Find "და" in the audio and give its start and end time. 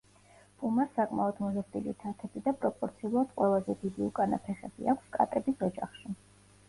2.47-2.53